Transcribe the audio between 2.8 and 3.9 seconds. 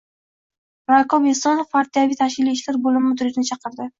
bo‘lim mudirini chaqirdi.